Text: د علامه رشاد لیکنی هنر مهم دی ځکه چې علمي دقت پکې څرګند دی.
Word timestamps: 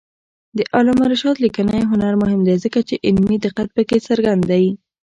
د 0.57 0.59
علامه 0.75 1.05
رشاد 1.13 1.35
لیکنی 1.45 1.79
هنر 1.91 2.13
مهم 2.21 2.39
دی 2.47 2.55
ځکه 2.63 2.79
چې 2.87 2.95
علمي 3.05 3.37
دقت 3.45 3.67
پکې 3.75 3.97
څرګند 4.07 4.41
دی. 4.51 4.65